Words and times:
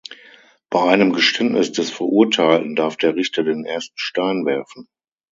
Bei 0.71 0.83
einem 0.89 1.13
Geständnis 1.13 1.73
des 1.73 1.91
Verurteilten 1.91 2.75
darf 2.75 2.97
der 2.97 3.15
Richter 3.15 3.43
den 3.43 3.65
ersten 3.65 3.95
Stein 3.99 4.47
werfen. 4.47 4.89